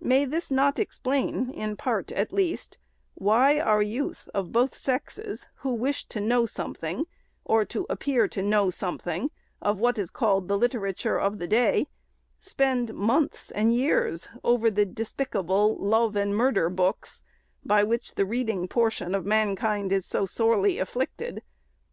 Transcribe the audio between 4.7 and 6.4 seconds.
sexes, who wish to